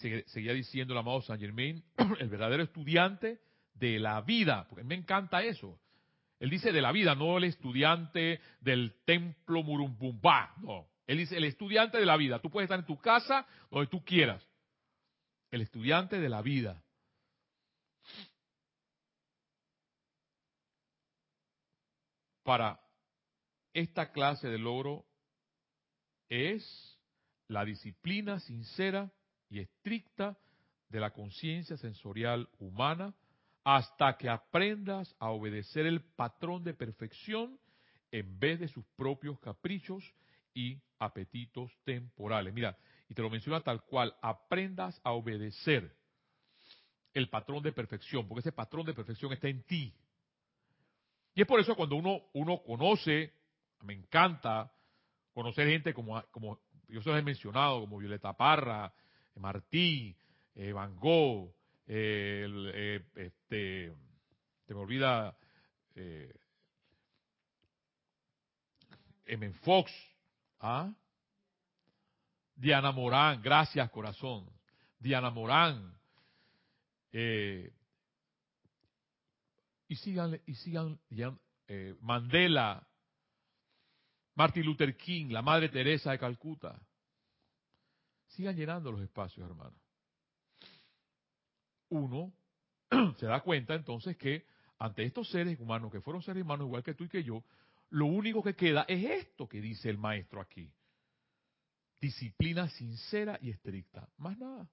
[0.00, 1.82] seguía diciendo el amado Saint Germain,
[2.18, 3.40] el verdadero estudiante
[3.74, 5.78] de la vida, porque me encanta eso.
[6.38, 10.88] Él dice de la vida, no el estudiante del templo Murumbumba, no.
[11.06, 12.38] Él dice el estudiante de la vida.
[12.40, 14.46] Tú puedes estar en tu casa, donde tú quieras.
[15.50, 16.82] El estudiante de la vida.
[22.42, 22.80] Para
[23.74, 25.04] esta clase de logro
[26.28, 26.98] es
[27.48, 29.12] la disciplina sincera
[29.50, 30.38] y estricta
[30.88, 33.14] de la conciencia sensorial humana
[33.64, 37.58] hasta que aprendas a obedecer el patrón de perfección
[38.10, 40.02] en vez de sus propios caprichos
[40.54, 42.54] y apetitos temporales.
[42.54, 42.76] Mira,
[43.08, 45.94] y te lo menciona tal cual, aprendas a obedecer
[47.12, 49.92] el patrón de perfección, porque ese patrón de perfección está en ti.
[51.34, 53.32] Y es por eso cuando uno, uno conoce,
[53.82, 54.72] me encanta
[55.32, 58.92] conocer gente como, como yo se los he mencionado, como Violeta Parra,
[59.36, 60.16] Martí,
[60.54, 61.54] eh, Van Gogh,
[61.86, 63.92] eh, este,
[64.66, 65.36] te me olvida,
[65.94, 66.32] eh,
[69.26, 69.52] M.
[69.64, 69.92] Fox,
[70.60, 70.92] ¿ah?
[72.54, 74.46] Diana Morán, gracias corazón,
[74.98, 75.98] Diana Morán,
[77.12, 77.72] eh,
[79.88, 81.00] y sigan, y sigan,
[81.66, 82.86] eh, Mandela,
[84.34, 86.80] Martin Luther King, la Madre Teresa de Calcuta.
[88.40, 89.76] Sigan llenando los espacios, hermano.
[91.90, 92.32] Uno
[93.18, 94.46] se da cuenta entonces que
[94.78, 97.44] ante estos seres humanos, que fueron seres humanos igual que tú y que yo,
[97.90, 100.72] lo único que queda es esto que dice el maestro aquí.
[102.00, 104.08] Disciplina sincera y estricta.
[104.16, 104.66] Más nada.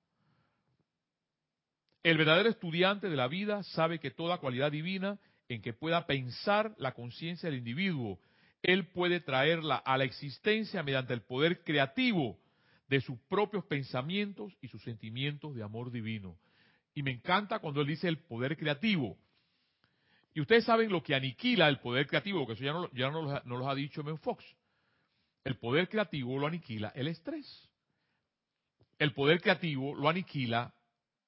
[2.03, 6.73] El verdadero estudiante de la vida sabe que toda cualidad divina en que pueda pensar
[6.77, 8.17] la conciencia del individuo,
[8.62, 12.39] él puede traerla a la existencia mediante el poder creativo
[12.88, 16.38] de sus propios pensamientos y sus sentimientos de amor divino.
[16.93, 19.17] Y me encanta cuando él dice el poder creativo.
[20.34, 23.58] Y ustedes saben lo que aniquila el poder creativo, porque eso ya no, ya no,
[23.58, 24.43] lo ha dicho Men Fox.
[25.43, 27.69] El poder creativo lo aniquila el estrés.
[29.00, 30.73] El poder creativo lo aniquila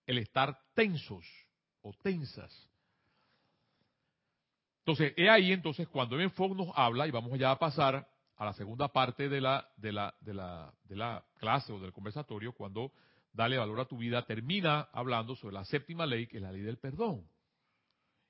[0.06, 1.26] el estar tensos
[1.82, 2.68] o tensas.
[4.80, 8.08] Entonces, he ahí entonces cuando Ben Fogg nos habla, y vamos ya a pasar
[8.40, 11.94] a la segunda parte de la, de la, de la, de la clase o del
[11.94, 12.92] conversatorio, cuando
[13.34, 16.62] Dale valor a tu vida, termina hablando sobre la séptima ley, que es la ley
[16.62, 17.28] del perdón.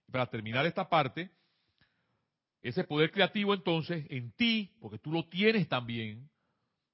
[0.07, 1.31] Y para terminar esta parte,
[2.61, 6.29] ese poder creativo entonces en ti, porque tú lo tienes también,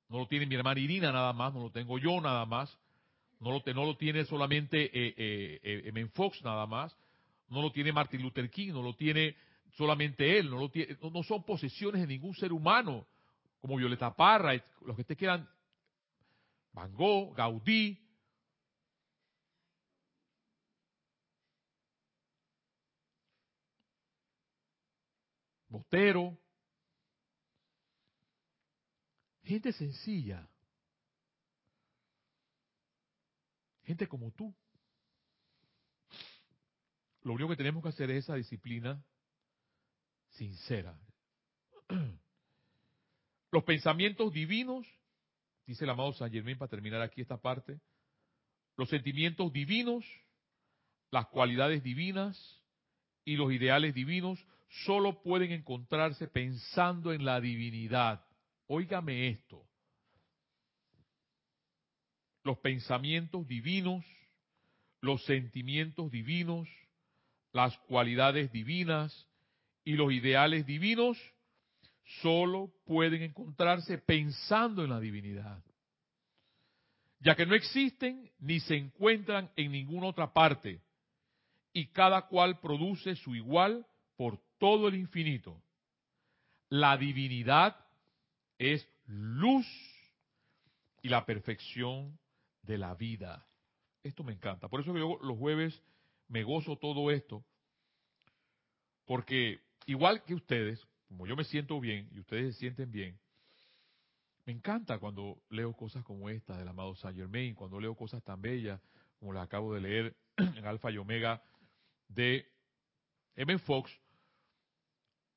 [0.07, 2.77] no lo tiene mi hermana Irina nada más, no lo tengo yo nada más,
[3.39, 6.95] no lo, no lo tiene solamente eh, eh, eh Fox nada más,
[7.49, 9.35] no lo tiene Martin Luther King, no lo tiene
[9.75, 13.07] solamente él, no, lo tiene, no, son posesiones de ningún ser humano,
[13.59, 15.47] como Violeta Parra, los que te quieran,
[16.71, 18.01] Van Gogh, Gaudí,
[25.67, 26.37] Botero,
[29.43, 30.47] gente sencilla,
[33.83, 34.55] gente como tú.
[37.23, 39.03] Lo único que tenemos que hacer es esa disciplina
[40.35, 40.97] sincera.
[43.51, 44.85] Los pensamientos divinos,
[45.65, 47.79] dice el amado San Germán para terminar aquí esta parte,
[48.75, 50.03] los sentimientos divinos,
[51.11, 52.61] las cualidades divinas
[53.23, 54.45] y los ideales divinos
[54.83, 58.25] solo pueden encontrarse pensando en la divinidad.
[58.67, 59.65] Óigame esto.
[62.43, 64.03] Los pensamientos divinos,
[64.99, 66.67] los sentimientos divinos,
[67.53, 69.25] las cualidades divinas
[69.85, 71.17] y los ideales divinos
[72.21, 75.63] solo pueden encontrarse pensando en la divinidad,
[77.19, 80.81] ya que no existen ni se encuentran en ninguna otra parte,
[81.71, 83.85] y cada cual produce su igual
[84.17, 85.61] por todo el infinito.
[86.69, 87.75] La divinidad
[88.57, 89.67] es luz
[91.01, 92.17] y la perfección
[92.63, 93.45] de la vida.
[94.03, 94.69] Esto me encanta.
[94.69, 95.79] Por eso yo los jueves
[96.27, 97.43] me gozo todo esto,
[99.05, 103.19] porque igual que ustedes, como yo me siento bien y ustedes se sienten bien,
[104.45, 108.41] me encanta cuando leo cosas como esta del amado Saint Germain, cuando leo cosas tan
[108.41, 108.79] bellas
[109.19, 111.41] como las acabo de leer en Alfa y Omega
[112.07, 112.47] de
[113.35, 113.57] M.
[113.59, 113.91] Fox,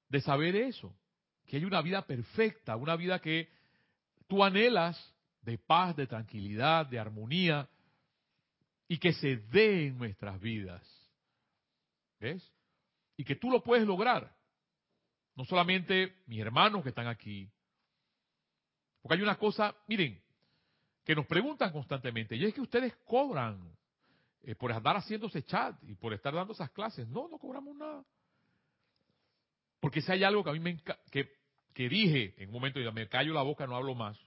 [0.08, 0.94] de saber eso,
[1.46, 3.48] que hay una vida perfecta, una vida que
[4.26, 4.98] tú anhelas
[5.42, 7.68] de paz, de tranquilidad, de armonía,
[8.86, 10.82] y que se dé en nuestras vidas.
[12.20, 12.52] ¿Ves?
[13.16, 14.34] Y que tú lo puedes lograr.
[15.38, 17.48] No solamente mis hermanos que están aquí.
[19.00, 20.20] Porque hay una cosa, miren,
[21.04, 23.72] que nos preguntan constantemente, y es que ustedes cobran
[24.42, 27.06] eh, por andar haciendo ese chat y por estar dando esas clases.
[27.06, 28.04] No, no cobramos nada.
[29.78, 31.30] Porque si hay algo que a mí me que,
[31.72, 34.18] que dije en un momento, y me callo la boca, no hablo más,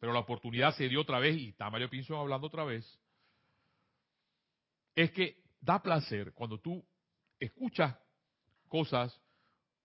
[0.00, 2.98] pero la oportunidad se dio otra vez y está Mario hablando otra vez,
[4.96, 6.84] es que da placer cuando tú
[7.38, 7.96] escuchas
[8.66, 9.16] cosas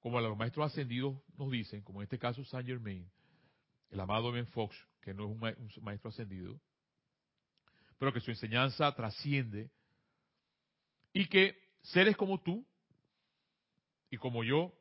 [0.05, 3.09] como los maestros ascendidos nos dicen, como en este caso Saint Germain,
[3.89, 6.61] el amado Ben Fox, que no es un maestro ascendido,
[7.97, 9.71] pero que su enseñanza trasciende
[11.11, 12.63] y que seres como tú
[14.11, 14.77] y como yo,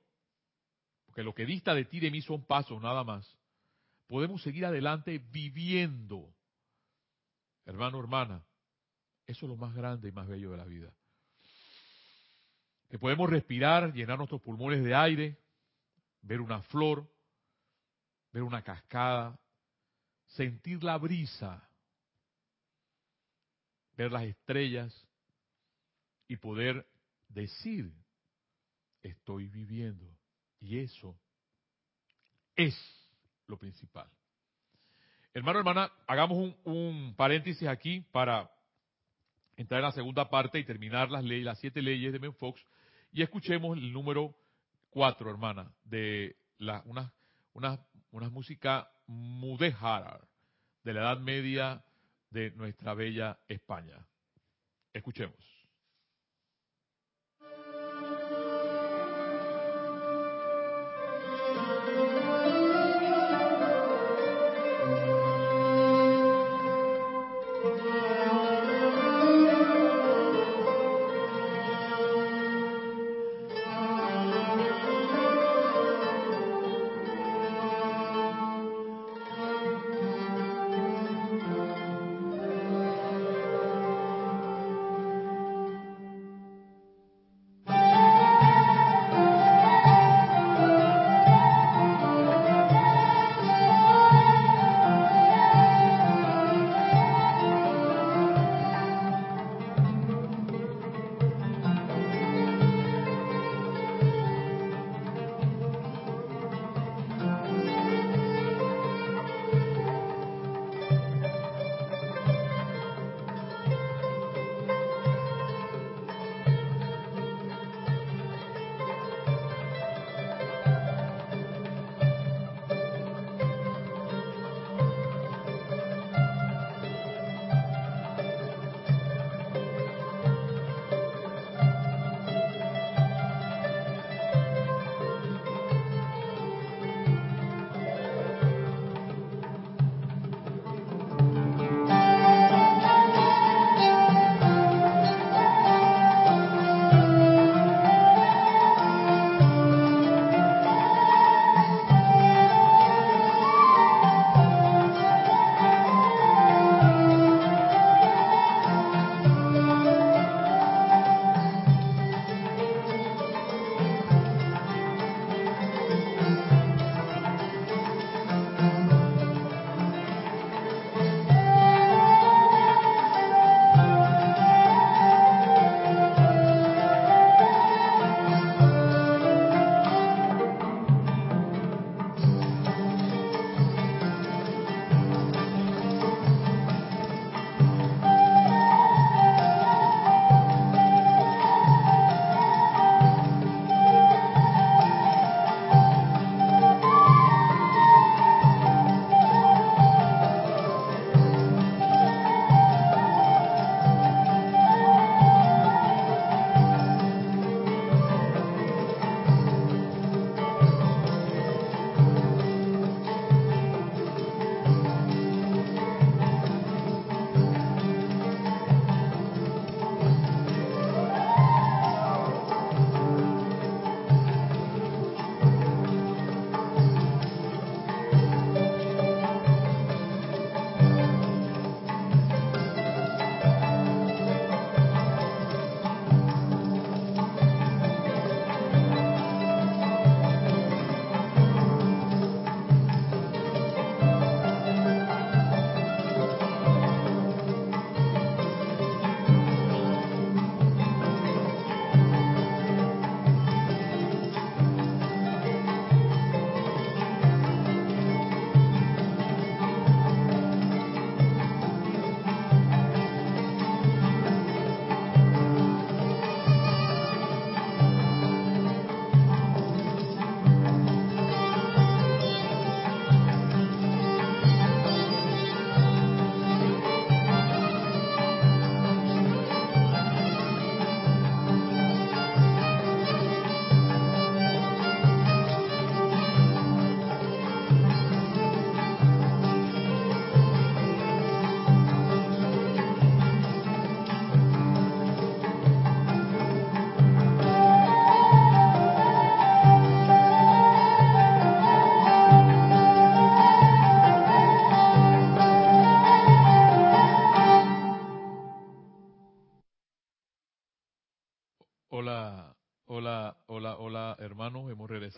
[1.06, 3.26] porque lo que dista de ti de mí son pasos nada más,
[4.08, 6.34] podemos seguir adelante viviendo.
[7.64, 8.44] Hermano, hermana,
[9.26, 10.94] eso es lo más grande y más bello de la vida.
[12.88, 15.38] Que podemos respirar, llenar nuestros pulmones de aire,
[16.22, 17.10] ver una flor,
[18.32, 19.38] ver una cascada,
[20.26, 21.68] sentir la brisa,
[23.96, 24.92] ver las estrellas
[26.28, 26.86] y poder
[27.28, 27.92] decir,
[29.02, 30.06] estoy viviendo.
[30.60, 31.18] Y eso
[32.56, 32.74] es
[33.46, 34.08] lo principal.
[35.32, 38.53] Hermano, hermana, hagamos un, un paréntesis aquí para
[39.56, 42.64] entrar en la segunda parte y terminar las leyes, las siete leyes de Menfox
[43.12, 44.34] y escuchemos el número
[44.90, 47.12] cuatro, hermana, de la, una,
[47.52, 47.78] una,
[48.10, 50.26] una música mudéjar
[50.82, 51.84] de la Edad Media
[52.30, 54.04] de nuestra bella España.
[54.92, 55.53] Escuchemos.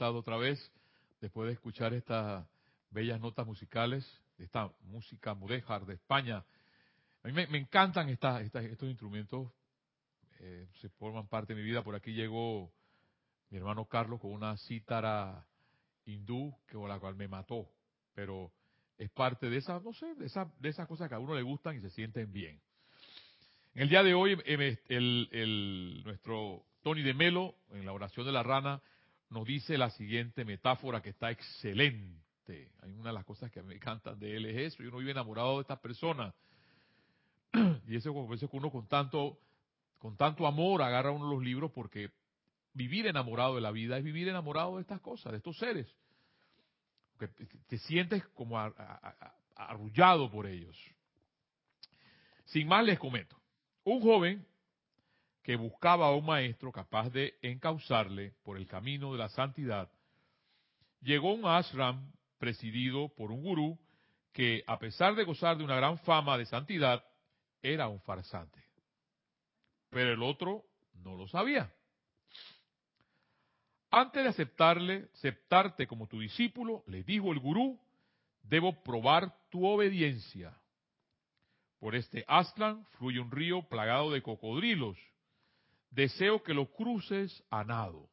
[0.04, 0.72] Otra vez
[1.20, 2.46] después de escuchar estas
[2.90, 4.06] bellas notas musicales,
[4.38, 6.44] esta música mudéjar de España.
[7.22, 9.50] A mí me, encantan estas, estos instrumentos,
[10.40, 11.82] eh, se forman parte de mi vida.
[11.82, 12.70] Por aquí llegó
[13.50, 15.44] mi hermano Carlos con una cítara
[16.04, 17.68] hindú que con la cual me mató,
[18.14, 18.52] pero
[18.98, 21.42] es parte de esas, no sé, de esas, de esas cosas que a uno le
[21.42, 22.60] gustan y se sienten bien.
[23.74, 28.32] En el día de hoy, el, el, nuestro Tony de Melo, en la oración de
[28.32, 28.80] la rana,
[29.30, 32.70] nos dice la siguiente metáfora que está excelente.
[32.82, 35.10] Hay una de las cosas que me encantan de él es eso, y uno vive
[35.10, 36.34] enamorado de estas personas.
[37.88, 39.38] Y eso, como que uno con tanto,
[39.98, 42.10] con tanto amor agarra uno los libros porque
[42.74, 45.86] vivir enamorado de la vida es vivir enamorado de estas cosas, de estos seres.
[47.18, 48.58] Que te sientes como
[49.54, 50.76] arrullado por ellos.
[52.44, 53.40] Sin más les comento.
[53.84, 54.46] Un joven
[55.46, 59.88] que buscaba a un maestro capaz de encauzarle por el camino de la santidad,
[61.00, 63.78] llegó un ashram presidido por un gurú
[64.32, 67.04] que, a pesar de gozar de una gran fama de santidad,
[67.62, 68.60] era un farsante.
[69.88, 71.72] Pero el otro no lo sabía.
[73.92, 77.78] Antes de aceptarle, aceptarte como tu discípulo, le dijo el gurú,
[78.42, 80.60] debo probar tu obediencia.
[81.78, 84.98] Por este Aslan fluye un río plagado de cocodrilos.
[85.90, 88.08] Deseo que lo cruces a nado.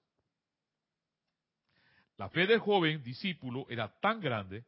[2.17, 4.65] La fe del joven discípulo era tan grande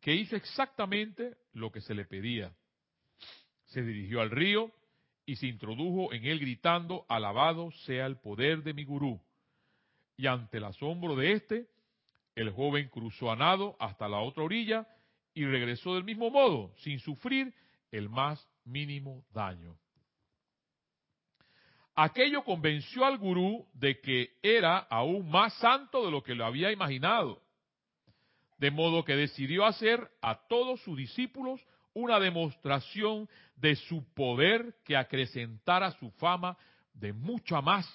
[0.00, 2.54] que hizo exactamente lo que se le pedía.
[3.66, 4.72] Se dirigió al río
[5.24, 9.20] y se introdujo en él gritando, alabado sea el poder de mi gurú
[10.16, 11.68] y ante el asombro de éste,
[12.34, 14.86] el joven cruzó a nado hasta la otra orilla
[15.34, 17.54] y regresó del mismo modo, sin sufrir
[17.90, 19.76] el más mínimo daño.
[21.94, 26.72] Aquello convenció al gurú de que era aún más santo de lo que lo había
[26.72, 27.40] imaginado,
[28.58, 31.60] de modo que decidió hacer a todos sus discípulos
[31.92, 36.56] una demostración de su poder que acrecentara su fama
[36.94, 37.86] de mucha más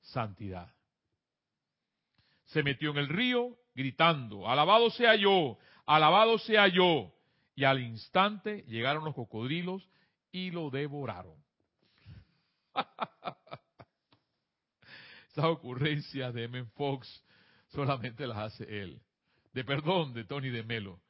[0.00, 0.72] santidad
[2.48, 7.12] se metió en el río gritando, alabado sea yo, alabado sea yo.
[7.54, 9.88] Y al instante llegaron los cocodrilos
[10.32, 11.34] y lo devoraron.
[15.46, 16.64] Ocurrencias de M.
[16.76, 17.24] Fox
[17.68, 19.00] solamente las hace él.
[19.52, 21.00] De perdón, de Tony de Melo.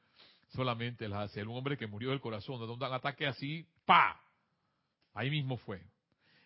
[0.49, 1.47] Solamente las hace él.
[1.47, 4.21] Un hombre que murió del corazón, de donde un ataque así, ¡pa!
[5.13, 5.81] Ahí mismo fue.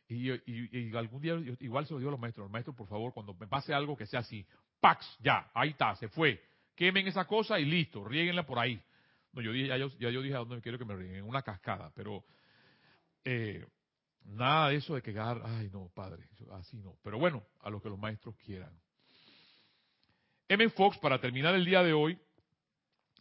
[0.09, 3.47] Y, algún día igual se lo digo a los maestros, maestros, por favor, cuando me
[3.47, 4.45] pase algo que sea así,
[4.79, 6.43] Pax, ya, ahí está, se fue.
[6.75, 8.81] Quemen esa cosa y listo, rieguenla por ahí.
[9.31, 11.25] No, yo dije, ya yo, ya yo dije a dónde quiero que me rieguen, en
[11.25, 12.23] una cascada, pero
[13.23, 13.65] eh,
[14.25, 16.95] nada de eso de que, ay no, padre, así no.
[17.03, 18.73] Pero bueno, a lo que los maestros quieran.
[20.47, 20.69] M.
[20.69, 22.19] Fox, para terminar el día de hoy,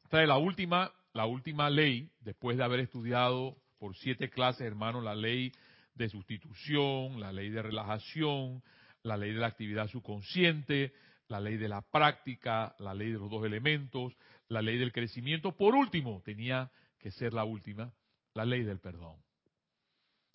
[0.09, 5.15] trae la última, la última ley, después de haber estudiado por siete clases, hermano, la
[5.15, 5.53] ley
[5.95, 8.63] de sustitución, la ley de relajación,
[9.03, 10.93] la ley de la actividad subconsciente,
[11.29, 14.15] la ley de la práctica, la ley de los dos elementos,
[14.49, 15.57] la ley del crecimiento.
[15.57, 17.93] Por último, tenía que ser la última,
[18.35, 19.17] la ley del perdón.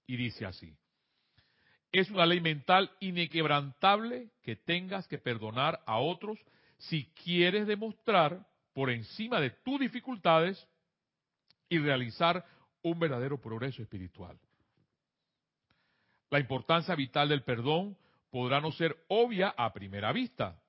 [0.08, 0.74] Y dice así,
[1.92, 6.40] es una ley mental inquebrantable que tengas que perdonar a otros
[6.78, 10.68] si quieres demostrar por encima de tus dificultades
[11.70, 12.46] y realizar
[12.84, 14.40] un verdadero progreso espiritual.
[16.30, 17.98] La importancia vital del perdón
[18.30, 20.62] podrá no ser obvia a primera vista,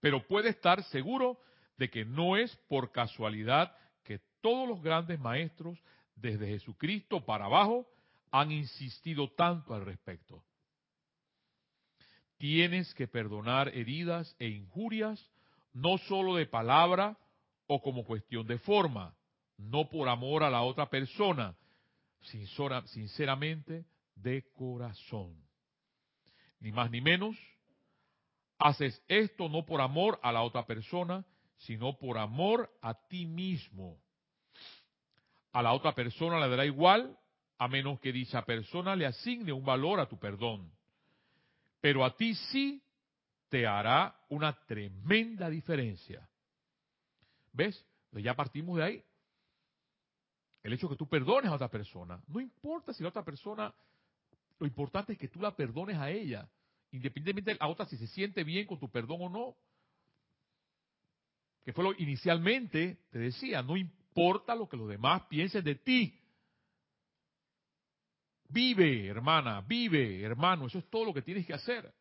[0.00, 1.40] pero puede estar seguro
[1.78, 5.78] de que no es por casualidad que todos los grandes maestros,
[6.14, 7.88] desde Jesucristo para abajo,
[8.34, 10.44] han insistido tanto al respecto.
[12.36, 15.30] Tienes que perdonar heridas e injurias,
[15.72, 17.16] no solo de palabra
[17.68, 19.16] o como cuestión de forma,
[19.56, 21.56] no por amor a la otra persona,
[22.86, 25.40] sinceramente de corazón.
[26.58, 27.36] Ni más ni menos,
[28.58, 31.24] Haces esto no por amor a la otra persona,
[31.58, 33.98] sino por amor a ti mismo.
[35.52, 37.18] A la otra persona le dará igual,
[37.64, 40.70] a menos que dicha persona le asigne un valor a tu perdón.
[41.80, 42.82] Pero a ti sí
[43.48, 46.28] te hará una tremenda diferencia.
[47.52, 47.84] ¿Ves?
[48.12, 49.04] Ya partimos de ahí.
[50.62, 52.22] El hecho de que tú perdones a otra persona.
[52.28, 53.72] No importa si la otra persona,
[54.58, 56.48] lo importante es que tú la perdones a ella
[56.94, 59.56] independientemente de la otra si se siente bien con tu perdón o no.
[61.64, 66.20] Que fue lo inicialmente te decía, no importa lo que los demás piensen de ti.
[68.54, 71.92] Vive, hermana, vive, hermano, eso es todo lo que tienes que hacer.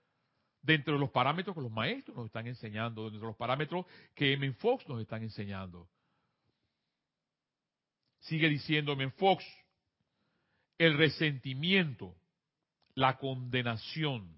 [0.61, 3.85] dentro de los parámetros que los maestros nos están enseñando, dentro de los parámetros
[4.15, 4.53] que M.
[4.53, 5.89] Fox nos están enseñando.
[8.19, 9.09] Sigue diciendo M.
[9.11, 9.43] Fox,
[10.77, 12.15] el resentimiento,
[12.95, 14.37] la condenación,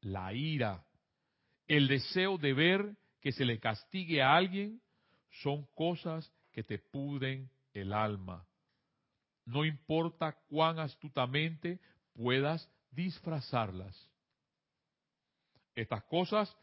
[0.00, 0.84] la ira,
[1.68, 4.80] el deseo de ver que se le castigue a alguien
[5.42, 8.44] son cosas que te pudren el alma.
[9.48, 11.80] No importa cuán astutamente
[12.12, 13.96] puedas disfrazarlas.
[15.74, 16.54] Estas cosas,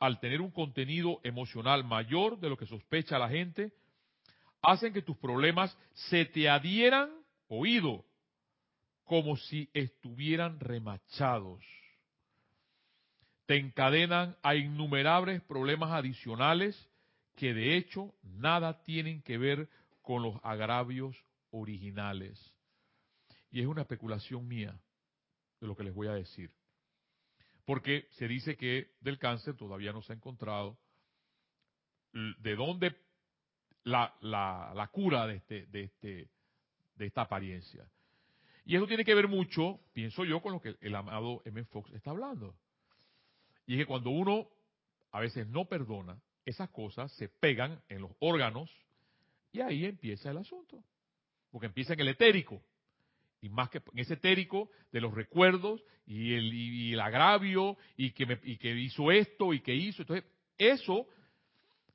[0.00, 3.72] al tener un contenido emocional mayor de lo que sospecha la gente,
[4.60, 5.76] hacen que tus problemas
[6.10, 7.10] se te adhieran,
[7.46, 8.04] oído,
[9.04, 11.64] como si estuvieran remachados.
[13.46, 16.90] Te encadenan a innumerables problemas adicionales
[17.36, 19.68] que de hecho nada tienen que ver
[20.00, 21.16] con los agravios
[21.52, 22.52] originales.
[23.50, 24.78] Y es una especulación mía
[25.60, 26.50] de lo que les voy a decir.
[27.64, 30.78] Porque se dice que del cáncer todavía no se ha encontrado
[32.12, 32.96] de dónde
[33.84, 36.28] la, la, cura de, este, de, este,
[36.96, 37.88] de esta apariencia.
[38.64, 41.64] Y eso tiene que ver mucho, pienso yo, con lo que el amado M.
[41.64, 42.54] Fox está hablando.
[43.66, 44.48] Y es que cuando uno
[45.10, 48.70] a veces no perdona, esas cosas se pegan en los órganos
[49.52, 50.82] y ahí empieza el asunto.
[51.52, 52.60] Porque empieza en el etérico.
[53.40, 58.40] Y más que en ese etérico de los recuerdos y el, agravio y que, me,
[58.42, 60.02] y que hizo esto y que hizo.
[60.02, 60.24] Entonces,
[60.58, 61.06] eso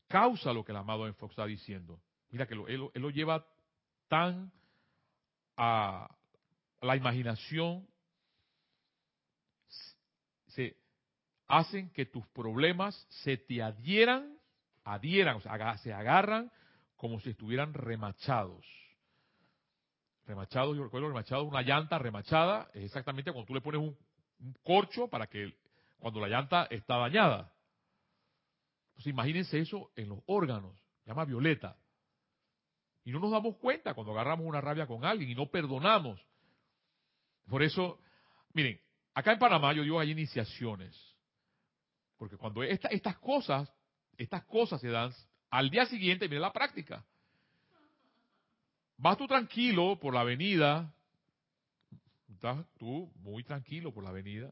[0.07, 1.99] causa lo que el amado Fox está diciendo.
[2.29, 3.45] Mira que él, lo lleva
[4.07, 4.51] tan
[5.55, 6.09] a
[6.81, 7.87] la imaginación,
[10.47, 10.77] se
[11.47, 14.37] hacen que tus problemas se te adhieran,
[14.83, 15.41] adhieran,
[15.79, 16.51] se agarran
[16.95, 18.65] como si estuvieran remachados.
[20.27, 23.97] Remachados, yo recuerdo remachado, una llanta remachada, es exactamente cuando tú le pones un,
[24.39, 25.57] un corcho para que
[25.97, 27.53] cuando la llanta está dañada.
[28.89, 31.77] Entonces imagínense eso en los órganos, llama violeta.
[33.05, 36.19] Y no nos damos cuenta cuando agarramos una rabia con alguien y no perdonamos.
[37.47, 37.99] Por eso,
[38.51, 38.81] miren,
[39.13, 40.93] acá en Panamá yo digo hay iniciaciones.
[42.17, 43.71] Porque cuando estas cosas,
[44.17, 45.13] estas cosas se dan,
[45.49, 47.05] al día siguiente viene la práctica.
[48.97, 50.91] Vas tú tranquilo por la avenida,
[52.33, 54.51] estás tú muy tranquilo por la avenida,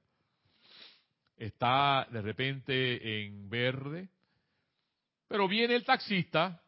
[1.35, 4.09] está de repente en verde,
[5.27, 6.61] pero viene el taxista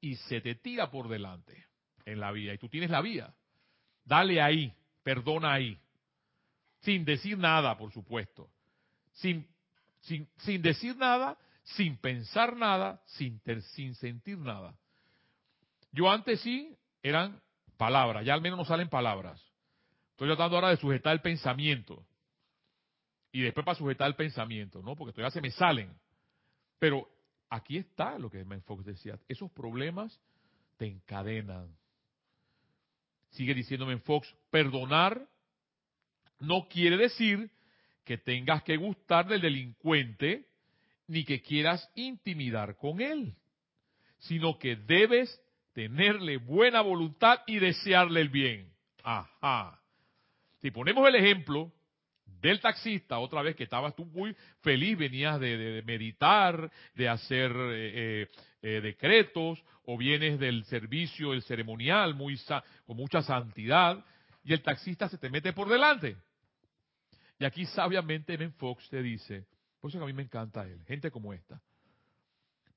[0.00, 1.66] y se te tira por delante
[2.04, 2.52] en la vía.
[2.52, 3.32] Y tú tienes la vía.
[4.04, 4.74] Dale ahí,
[5.04, 5.78] perdona ahí.
[6.80, 8.50] Sin decir nada, por supuesto.
[9.12, 9.46] Sin,
[10.00, 13.40] sin, sin decir nada, sin pensar nada, sin,
[13.74, 14.76] sin sentir nada.
[15.92, 17.40] Yo antes sí eran
[17.76, 19.40] palabras, ya al menos no salen palabras.
[20.10, 22.04] Estoy tratando ahora de sujetar el pensamiento.
[23.32, 24.94] Y después para sujetar el pensamiento, ¿no?
[24.94, 25.94] Porque todavía se me salen.
[26.78, 27.08] Pero
[27.52, 29.18] Aquí está lo que Fox decía.
[29.28, 30.18] Esos problemas
[30.78, 31.76] te encadenan.
[33.32, 35.28] Sigue diciéndome Fox, perdonar
[36.40, 37.50] no quiere decir
[38.06, 40.48] que tengas que gustar del delincuente
[41.06, 43.36] ni que quieras intimidar con él,
[44.20, 45.38] sino que debes
[45.72, 48.72] tenerle buena voluntad y desearle el bien.
[49.02, 49.78] Ajá.
[50.60, 51.72] Si ponemos el ejemplo
[52.40, 57.92] del taxista, otra vez que estabas tú muy feliz, venías de, meditar, de hacer eh,
[57.94, 58.28] eh,
[58.62, 62.38] eh, decretos, o vienes del servicio, del ceremonial, muy
[62.86, 64.04] con mucha santidad,
[64.44, 66.16] y el taxista se te mete por delante.
[67.38, 69.46] Y aquí sabiamente Ben Fox te dice,
[69.80, 71.60] por eso que a mí me encanta él, gente como esta.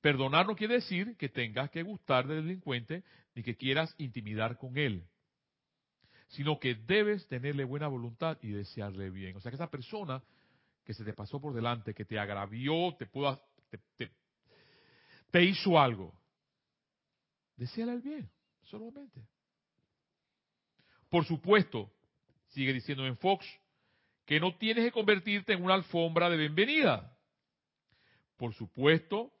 [0.06, 3.02] Perdonar no quiere decir que tengas que gustar del delincuente
[3.34, 5.04] ni que quieras intimidar con él
[6.28, 9.36] sino que debes tenerle buena voluntad y desearle bien.
[9.36, 10.22] O sea que esa persona
[10.84, 13.40] que se te pasó por delante, que te agravió, te pudo,
[15.32, 16.14] te, hizo algo,
[17.56, 18.30] deseale el bien,
[18.62, 19.20] solamente.
[21.08, 21.92] Por supuesto,
[22.48, 23.44] sigue diciendo en Fox,
[24.24, 27.16] que no tienes que convertirte en una alfombra de bienvenida.
[28.36, 29.32] Por supuesto,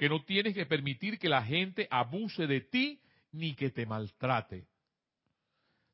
[0.00, 4.66] que no tienes que permitir que la gente abuse de ti ni que te maltrate.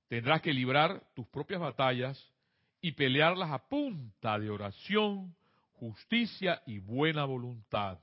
[0.06, 2.32] Tendrás que librar tus propias batallas
[2.80, 5.34] y pelearlas a punta de oración,
[5.72, 7.98] justicia y buena voluntad.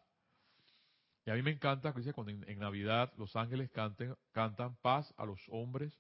[1.26, 5.24] Y a mí me encanta que cuando en, Navidad los ángeles canten, cantan paz a
[5.24, 5.98] los hombres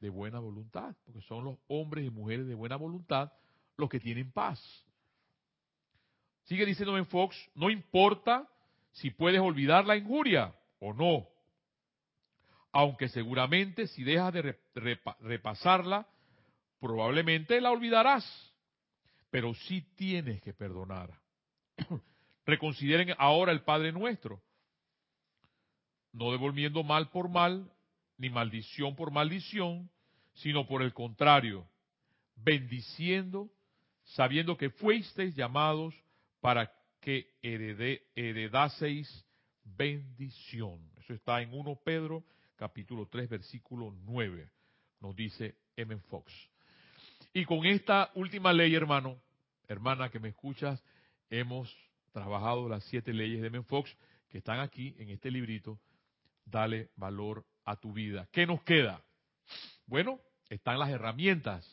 [0.00, 3.32] de buena voluntad, porque son los hombres y mujeres de buena voluntad
[3.76, 4.60] los que tienen paz.
[6.46, 8.50] Sigue diciéndome Fox, no importa
[8.96, 11.26] si puedes olvidar la injuria o no
[12.76, 14.54] aunque seguramente si dejas de
[15.20, 16.06] repasarla,
[16.78, 18.24] probablemente la olvidarás.
[19.30, 21.10] pero sí tienes que perdonar.
[22.46, 24.42] Reconsideren ahora el Padre nuestro,
[26.12, 27.70] no devolviendo mal por mal,
[28.18, 29.90] ni maldición por maldición,
[30.34, 31.66] sino por el contrario,
[32.36, 33.50] bendiciendo,
[34.04, 35.94] sabiendo que fuisteis llamados
[36.40, 36.70] para
[37.06, 37.36] que
[38.16, 39.24] heredaseis
[39.62, 40.80] bendición.
[40.96, 42.24] Eso está en 1 Pedro
[42.56, 44.50] capítulo 3 versículo 9,
[44.98, 45.96] nos dice M.
[46.08, 46.32] Fox.
[47.32, 49.22] Y con esta última ley, hermano,
[49.68, 50.82] hermana que me escuchas,
[51.30, 51.72] hemos
[52.10, 53.62] trabajado las siete leyes de M.
[53.62, 53.96] Fox
[54.28, 55.78] que están aquí en este librito.
[56.44, 58.28] Dale valor a tu vida.
[58.32, 59.00] ¿Qué nos queda?
[59.86, 61.72] Bueno, están las herramientas,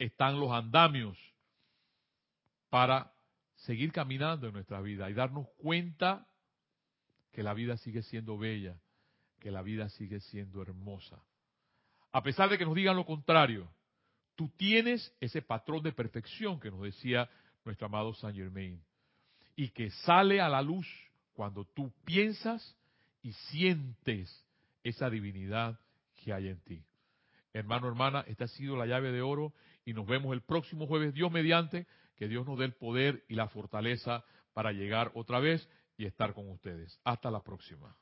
[0.00, 1.16] están los andamios
[2.70, 3.13] para
[3.64, 6.26] seguir caminando en nuestra vida y darnos cuenta
[7.32, 8.78] que la vida sigue siendo bella,
[9.40, 11.22] que la vida sigue siendo hermosa.
[12.12, 13.70] A pesar de que nos digan lo contrario,
[14.36, 17.28] tú tienes ese patrón de perfección que nos decía
[17.64, 18.80] nuestro amado Saint Germain
[19.56, 20.86] y que sale a la luz
[21.32, 22.76] cuando tú piensas
[23.22, 24.46] y sientes
[24.82, 25.80] esa divinidad
[26.16, 26.84] que hay en ti.
[27.52, 29.52] Hermano, hermana, esta ha sido la llave de oro
[29.84, 31.86] y nos vemos el próximo jueves, Dios mediante,
[32.16, 36.34] que Dios nos dé el poder y la fortaleza para llegar otra vez y estar
[36.34, 37.00] con ustedes.
[37.04, 37.96] Hasta la próxima.